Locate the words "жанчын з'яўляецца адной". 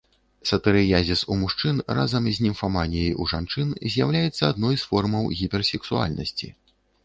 3.35-4.75